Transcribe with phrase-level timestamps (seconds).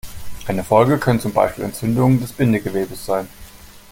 [0.47, 3.27] Eine Folge können zum Beispiel Entzündungen des Bindegewebes sein.